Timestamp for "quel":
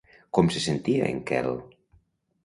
1.31-1.51